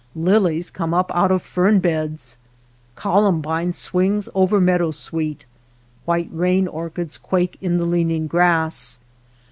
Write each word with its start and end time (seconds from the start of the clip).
Lilies 0.15 0.71
come 0.71 0.95
up 0.95 1.11
out 1.13 1.29
of 1.29 1.43
fern 1.43 1.77
beds, 1.77 2.37
columbine 2.95 3.71
swings 3.71 4.27
over 4.33 4.59
meadow 4.59 4.89
sweet, 4.89 5.45
white 6.05 6.29
rein 6.31 6.65
orchids 6.67 7.19
quake 7.19 7.55
in 7.61 7.77
the 7.77 7.85
lean 7.85 8.09
ing 8.09 8.25
grass. 8.25 8.99